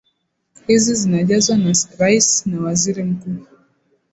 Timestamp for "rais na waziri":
1.99-3.03